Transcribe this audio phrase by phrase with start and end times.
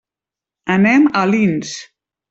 [0.77, 1.79] Anem a Alins.